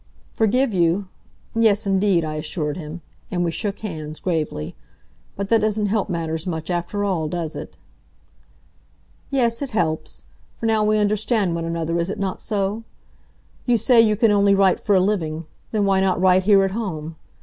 [0.33, 1.09] "Forgive you?
[1.53, 3.01] Yes, indeed," I assured him.
[3.29, 4.73] And we shook hands, gravely.
[5.35, 7.77] "But that doesn't help matters much, after all, does it?"
[9.29, 10.23] "Yes, it helps.
[10.59, 12.83] For now we understand one another, is it not so?
[13.67, 15.45] You say you can only write for a living.
[15.71, 17.15] Then why not write here at home?